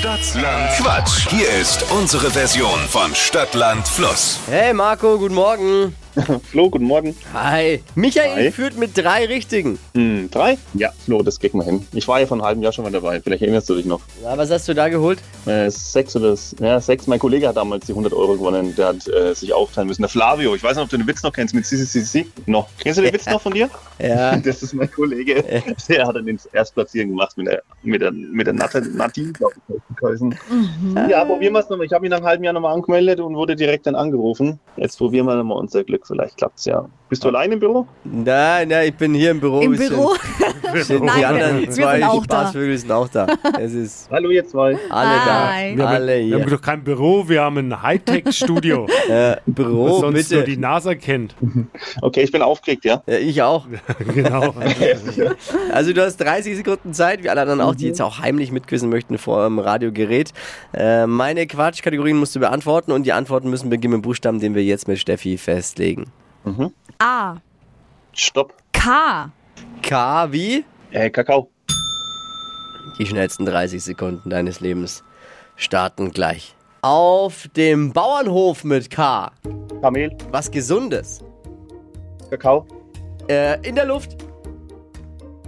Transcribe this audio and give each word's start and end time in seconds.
Stadtland 0.00 0.70
Quatsch. 0.78 1.28
Hier 1.28 1.50
ist 1.60 1.84
unsere 1.90 2.30
Version 2.30 2.80
von 2.88 3.14
Stadtland 3.14 3.86
Fluss. 3.86 4.40
Hey 4.48 4.72
Marco, 4.72 5.18
guten 5.18 5.34
Morgen. 5.34 5.94
Flo, 6.50 6.70
guten 6.70 6.84
Morgen. 6.84 7.14
Hi. 7.32 7.82
Michael 7.94 8.46
Hi. 8.46 8.50
führt 8.50 8.76
mit 8.76 8.96
drei 8.96 9.26
Richtigen. 9.26 9.78
Hm, 9.94 10.28
drei? 10.30 10.58
Ja, 10.74 10.90
Flo, 11.04 11.22
das 11.22 11.38
kriegen 11.38 11.58
wir 11.58 11.64
hin. 11.64 11.86
Ich 11.92 12.08
war 12.08 12.20
ja 12.20 12.26
vor 12.26 12.36
einem 12.36 12.44
halben 12.44 12.62
Jahr 12.62 12.72
schon 12.72 12.84
mal 12.84 12.90
dabei. 12.90 13.20
Vielleicht 13.20 13.42
erinnerst 13.42 13.70
du 13.70 13.74
dich 13.74 13.84
noch. 13.84 14.00
Na, 14.22 14.36
was 14.36 14.50
hast 14.50 14.68
du 14.68 14.74
da 14.74 14.88
geholt? 14.88 15.20
Äh, 15.46 15.70
sechs 15.70 16.16
oder 16.16 16.36
ja, 16.58 16.80
sechs. 16.80 17.06
Mein 17.06 17.18
Kollege 17.18 17.48
hat 17.48 17.56
damals 17.56 17.86
die 17.86 17.92
100 17.92 18.12
Euro 18.12 18.34
gewonnen. 18.34 18.74
Der 18.76 18.88
hat 18.88 19.06
äh, 19.08 19.34
sich 19.34 19.52
aufteilen 19.52 19.88
müssen. 19.88 20.02
Der 20.02 20.08
Flavio. 20.08 20.54
Ich 20.54 20.62
weiß 20.62 20.76
nicht, 20.76 20.84
ob 20.84 20.90
du 20.90 20.96
den 20.96 21.06
Witz 21.06 21.22
noch 21.22 21.32
kennst 21.32 21.54
mit 21.54 21.64
CCCC. 21.66 22.26
Noch. 22.46 22.68
Kennst 22.78 22.98
du 22.98 23.02
den 23.02 23.12
Witz 23.12 23.26
noch 23.26 23.40
von 23.40 23.52
dir? 23.52 23.68
Ja. 24.00 24.36
Das 24.50 24.62
ist 24.62 24.72
mein 24.72 24.90
Kollege. 24.90 25.44
Der 25.88 26.06
hat 26.06 26.16
dann 26.16 26.24
den 26.24 26.38
Erstplatzieren 26.52 27.10
gemacht 27.10 27.36
mit 27.36 27.46
der, 27.46 27.62
mit 27.82 28.00
der, 28.00 28.10
mit 28.10 28.46
der 28.46 28.54
Natte, 28.54 28.80
Nati, 28.80 29.30
glaub 29.32 29.52
ich, 29.68 29.96
geheißen. 29.96 30.34
Ja, 31.08 31.24
probieren 31.24 31.52
wir 31.52 31.60
es 31.60 31.68
nochmal. 31.68 31.86
Ich 31.86 31.92
habe 31.92 32.06
ihn 32.06 32.10
nach 32.10 32.16
einem 32.18 32.26
halben 32.26 32.44
Jahr 32.44 32.54
nochmal 32.54 32.74
angemeldet 32.74 33.20
und 33.20 33.36
wurde 33.36 33.56
direkt 33.56 33.86
dann 33.86 33.94
angerufen. 33.94 34.58
Jetzt 34.76 34.96
probieren 34.96 35.26
wir 35.26 35.34
nochmal 35.36 35.58
unser 35.58 35.84
Glück. 35.84 35.99
Vielleicht 36.04 36.36
klappt's 36.36 36.64
ja. 36.66 36.88
Bist 37.10 37.24
du 37.24 37.28
allein 37.28 37.50
im 37.52 37.58
Büro? 37.60 37.86
Nein, 38.04 38.68
nein, 38.68 38.88
ich 38.88 38.94
bin 38.94 39.12
hier 39.14 39.32
im 39.32 39.40
Büro. 39.40 39.60
Im 39.60 39.72
Wir 39.72 39.78
sind- 39.78 39.88
Büro? 39.90 40.14
Sind 40.72 41.02
die 41.02 41.06
Nein, 41.06 41.24
anderen 41.24 41.60
wir 41.62 41.70
zwei 41.72 41.94
sind 41.96 42.04
auch 42.04 42.26
da. 42.26 42.40
Spaßvögel 42.42 42.78
sind 42.78 42.92
auch 42.92 43.08
da. 43.08 43.26
Es 43.58 43.72
ist 43.72 44.08
Hallo, 44.08 44.30
ihr 44.30 44.46
zwei. 44.46 44.78
alle 44.88 45.24
Hi. 45.24 45.74
da. 45.74 45.84
Alle 45.86 46.06
Wir 46.24 46.34
haben 46.36 46.42
hier. 46.46 46.56
doch 46.56 46.62
kein 46.62 46.84
Büro, 46.84 47.28
wir 47.28 47.42
haben 47.42 47.56
ein 47.56 47.82
Hightech-Studio, 47.82 48.86
Äh, 49.08 49.10
das 49.10 49.40
Büro, 49.46 49.98
sonst 49.98 50.30
nur 50.30 50.42
bitte. 50.42 50.44
die 50.44 50.56
NASA 50.56 50.94
kennt. 50.94 51.34
Okay, 52.02 52.22
ich 52.22 52.30
bin 52.30 52.40
aufgeregt, 52.42 52.84
ja? 52.84 53.02
Ja, 53.08 53.16
ich 53.18 53.42
auch. 53.42 53.66
genau. 54.14 54.54
Also 55.72 55.92
du 55.92 56.04
hast 56.04 56.18
30 56.18 56.56
Sekunden 56.58 56.94
Zeit, 56.94 57.24
wie 57.24 57.28
alle 57.30 57.40
anderen 57.40 57.60
auch, 57.60 57.74
die 57.74 57.86
jetzt 57.86 58.00
auch 58.00 58.20
heimlich 58.20 58.52
mitquissen 58.52 58.88
möchten 58.90 59.18
vor 59.18 59.42
dem 59.44 59.58
Radiogerät. 59.58 60.32
Äh, 60.72 61.08
meine 61.08 61.48
Quatschkategorien 61.48 62.16
musst 62.16 62.36
du 62.36 62.40
beantworten 62.40 62.92
und 62.92 63.04
die 63.06 63.12
Antworten 63.12 63.50
müssen 63.50 63.70
beginnen 63.70 63.94
mit 63.94 64.02
Buchstaben, 64.02 64.38
den 64.38 64.54
wir 64.54 64.62
jetzt 64.62 64.86
mit 64.86 65.00
Steffi 65.00 65.36
festlegen. 65.36 66.04
A. 66.98 67.36
Stopp. 68.12 68.54
K. 68.72 69.30
K 69.82 70.32
wie? 70.32 70.64
Äh, 70.90 71.10
Kakao. 71.10 71.50
Die 72.98 73.06
schnellsten 73.06 73.46
30 73.46 73.82
Sekunden 73.82 74.30
deines 74.30 74.60
Lebens 74.60 75.02
starten 75.56 76.10
gleich. 76.10 76.54
Auf 76.82 77.48
dem 77.56 77.92
Bauernhof 77.92 78.64
mit 78.64 78.90
K. 78.90 79.30
Kamel. 79.82 80.16
Was 80.30 80.50
Gesundes. 80.50 81.22
Kakao. 82.30 82.66
Äh, 83.28 83.66
in 83.66 83.74
der 83.74 83.84
Luft. 83.86 84.16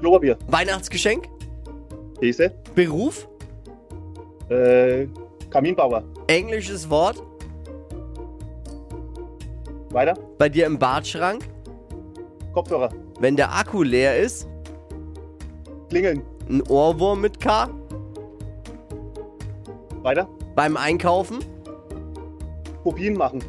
Klopapier. 0.00 0.38
Weihnachtsgeschenk. 0.46 1.28
Käse. 2.20 2.52
Beruf. 2.74 3.28
Äh, 4.48 5.06
Kaminbauer. 5.50 6.02
Englisches 6.28 6.88
Wort. 6.88 7.22
Weiter. 9.96 10.14
Bei 10.36 10.50
dir 10.50 10.66
im 10.66 10.78
Badschrank. 10.78 11.48
Kopfhörer. 12.52 12.90
Wenn 13.18 13.34
der 13.34 13.50
Akku 13.50 13.82
leer 13.82 14.14
ist. 14.18 14.46
Klingeln. 15.88 16.20
Ein 16.50 16.60
Ohrwurm 16.68 17.22
mit 17.22 17.40
K. 17.40 17.70
Weiter. 20.02 20.28
Beim 20.54 20.76
Einkaufen. 20.76 21.38
Kopien 22.82 23.16
machen. 23.16 23.42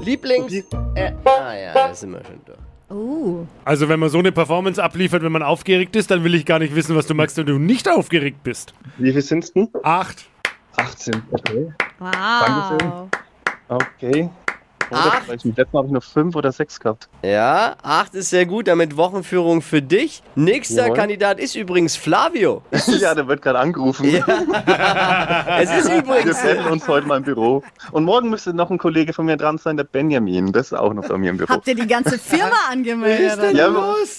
Lieblings. 0.00 0.42
Kopie. 0.42 0.64
Äh, 0.96 1.12
ah 1.24 1.54
ja, 1.54 1.72
da 1.72 1.94
sind 1.94 2.10
wir 2.10 2.24
schon 2.24 2.40
durch. 2.46 2.58
Oh. 2.90 3.46
Also 3.64 3.88
wenn 3.88 4.00
man 4.00 4.08
so 4.08 4.18
eine 4.18 4.32
Performance 4.32 4.82
abliefert, 4.82 5.22
wenn 5.22 5.30
man 5.30 5.44
aufgeregt 5.44 5.94
ist, 5.94 6.10
dann 6.10 6.24
will 6.24 6.34
ich 6.34 6.44
gar 6.44 6.58
nicht 6.58 6.74
wissen, 6.74 6.96
was 6.96 7.06
du 7.06 7.14
magst, 7.14 7.36
wenn 7.36 7.46
du 7.46 7.58
nicht 7.60 7.88
aufgeregt 7.88 8.42
bist. 8.42 8.74
Wie 8.98 9.12
viel 9.12 9.22
sind's 9.22 9.52
denn? 9.52 9.68
Acht. 9.84 10.26
18. 10.78 11.22
Okay. 11.30 11.72
Wow. 12.00 12.10
Dankeschön. 12.10 13.10
Okay. 13.68 14.30
Acht. 14.94 15.44
Mit 15.44 15.56
letzten 15.56 15.78
habe 15.78 15.86
ich 15.86 15.92
noch 15.92 16.02
fünf 16.02 16.36
oder 16.36 16.52
sechs 16.52 16.78
gehabt. 16.80 17.08
Ja, 17.22 17.76
8 17.82 18.14
ist 18.14 18.30
sehr 18.30 18.46
gut, 18.46 18.68
damit 18.68 18.96
Wochenführung 18.96 19.62
für 19.62 19.82
dich. 19.82 20.22
Nächster 20.34 20.84
Jawohl. 20.84 20.96
Kandidat 20.96 21.38
ist 21.38 21.54
übrigens 21.54 21.96
Flavio. 21.96 22.62
ja, 22.86 23.14
der 23.14 23.28
wird 23.28 23.42
gerade 23.42 23.58
angerufen. 23.58 24.10
Ja. 24.10 24.24
es 25.60 25.70
ist 25.70 25.88
Wir 25.90 25.98
übrigens. 25.98 26.40
treffen 26.40 26.70
uns 26.70 26.88
heute 26.88 27.06
mal 27.06 27.18
im 27.18 27.22
Büro. 27.22 27.62
Und 27.92 28.04
morgen 28.04 28.30
müsste 28.30 28.54
noch 28.54 28.70
ein 28.70 28.78
Kollege 28.78 29.12
von 29.12 29.26
mir 29.26 29.36
dran 29.36 29.58
sein, 29.58 29.76
der 29.76 29.84
Benjamin. 29.84 30.52
Das 30.52 30.66
ist 30.66 30.72
auch 30.74 30.92
noch 30.94 31.06
bei 31.08 31.16
mir 31.18 31.30
im 31.30 31.36
Büro. 31.36 31.48
Habt 31.48 31.66
ihr 31.68 31.74
die 31.74 31.86
ganze 31.86 32.18
Firma 32.18 32.56
angemeldet? 32.70 33.54
Ja, 33.54 33.68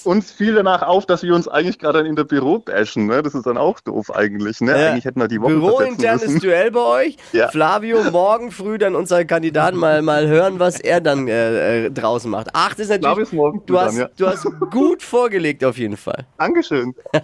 uns 0.03 0.31
fiel 0.31 0.56
danach 0.56 0.81
auf, 0.81 1.06
dass 1.06 1.24
wir 1.24 1.36
uns 1.36 1.47
eigentlich 1.47 1.80
gerade 1.80 2.00
in 2.08 2.16
der 2.16 2.24
Büro 2.24 2.59
bashen. 2.59 3.08
Ne? 3.08 3.22
Das 3.24 3.34
ist 3.34 3.46
dann 3.46 3.58
auch 3.58 3.80
doof 3.80 4.16
eigentlich. 4.16 4.62
Ne? 4.62 4.72
Ja. 4.72 4.92
Eigentlich 4.92 5.06
hätten 5.06 5.20
wir 5.20 5.28
die 5.28 5.42
Woche 5.42 5.53
Bürointernes. 5.53 6.40
Duell 6.40 6.72
bei 6.72 6.80
euch. 6.80 7.18
Ja. 7.31 7.50
Flavio, 7.50 8.03
morgen 8.12 8.52
früh 8.52 8.78
dann 8.78 8.96
unser 8.96 9.26
Kandidat 9.26 9.76
mal, 9.76 10.02
mal 10.02 10.28
hören, 10.28 10.59
was 10.63 10.79
er 10.79 11.01
dann 11.01 11.28
äh, 11.28 11.85
äh, 11.85 11.91
draußen 11.91 12.31
macht. 12.31 12.53
8 12.56 12.79
ist 12.79 12.90
natürlich. 12.90 13.19
ist 13.19 13.34
morgen 13.34 13.62
Du 13.66 13.79
hast, 13.79 13.97
ja. 13.97 14.09
du 14.18 14.28
hast 14.28 14.46
gut 14.72 15.03
vorgelegt 15.03 15.63
auf 15.63 15.78
jeden 15.78 15.97
Fall. 15.97 16.25
Dankeschön. 16.38 16.96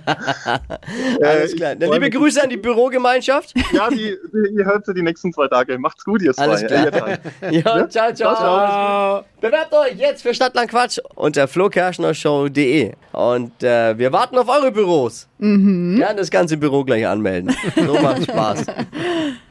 Alles 1.23 1.53
Äh, 1.53 1.55
klar. 1.55 1.73
ich 1.73 1.79
Dann 1.79 1.91
liebe. 1.91 2.09
Grüße 2.09 2.44
an 2.44 2.49
die 2.49 2.57
Bürogemeinschaft. 2.57 3.53
Ja, 3.73 3.89
die, 3.89 4.16
die, 4.33 4.57
ihr 4.57 4.66
hört 4.66 4.85
sie 4.85 4.94
die 4.94 5.01
nächsten 5.01 5.31
zwei 5.33 5.47
Tage. 5.47 5.78
Macht's 5.79 6.03
gut, 6.03 6.22
ihr 6.22 6.33
zwei. 6.33 6.44
Alles 6.44 6.66
klar. 6.66 6.91
drei. 6.91 7.19
Ja, 7.51 7.88
ciao, 7.89 8.13
ciao. 8.13 8.35
Ciao. 8.35 9.23
Bewerbt 9.41 9.73
euch 9.73 9.95
jetzt 9.97 10.22
für 10.22 10.33
Stadtland 10.33 10.69
Quatsch 10.69 10.99
unter 11.16 11.47
flokerschnershow.de. 11.47 12.94
Und 13.13 13.63
äh, 13.63 13.97
wir 13.97 14.11
warten 14.11 14.38
auf 14.38 14.49
eure 14.49 14.72
Büros. 14.72 15.28
Mhm. 15.39 15.97
Ja, 15.99 16.13
das 16.13 16.29
ganze 16.29 16.57
Büro 16.57 16.83
gleich 16.83 17.07
anmelden. 17.07 17.55
So 17.75 17.94
macht 17.99 18.23
Spaß. 18.23 18.66